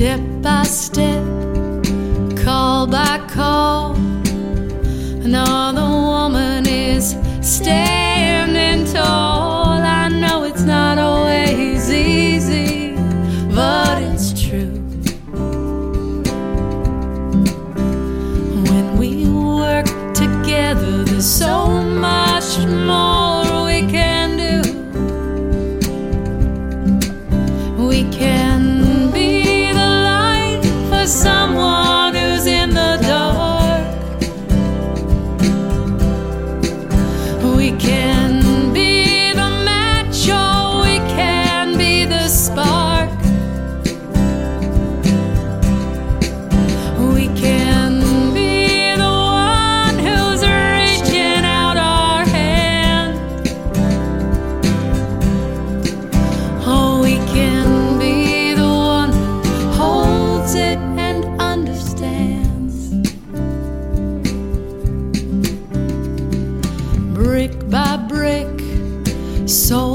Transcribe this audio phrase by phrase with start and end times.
[0.00, 1.22] step by step,
[2.42, 3.94] call by call.
[5.26, 9.72] Another woman is standing tall.
[9.72, 12.96] I know it's not always easy,
[13.54, 14.72] but it's true.
[18.68, 21.68] When we work together, there's so
[22.08, 22.58] much
[22.88, 24.62] more we can do.
[27.86, 28.49] We can
[69.50, 69.89] soul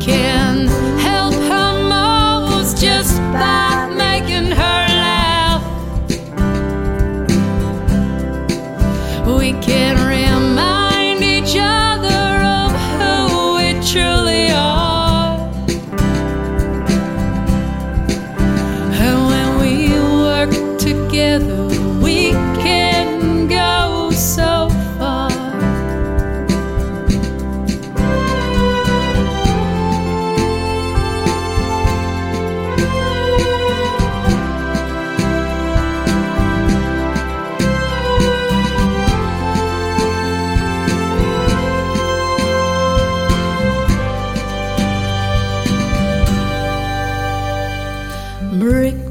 [0.00, 0.66] can
[0.98, 5.62] help her most just by making her laugh.
[9.26, 12.24] We can remind each other
[12.58, 15.38] of who we truly are.
[19.04, 19.72] And when we
[20.24, 21.66] work together,
[22.02, 22.32] we
[22.62, 22.95] can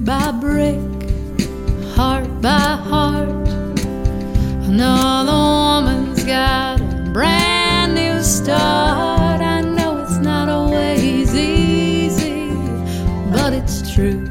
[0.05, 0.79] by brick,
[1.95, 3.47] heart by heart.
[4.69, 9.41] Another woman's got a brand new start.
[9.41, 12.51] I know it's not always easy,
[13.31, 14.23] but it's true.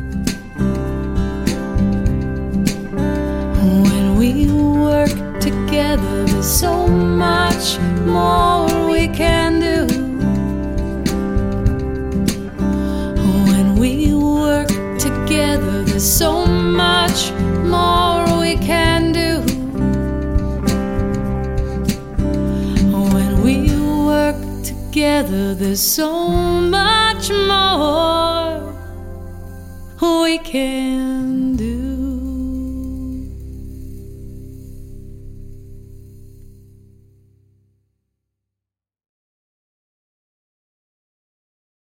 [3.83, 8.54] When we work together, there's so much more
[16.05, 17.33] so much
[17.65, 19.41] more we can do.
[23.15, 23.75] When we
[24.07, 28.75] work together, there's so much more
[30.01, 31.44] we can.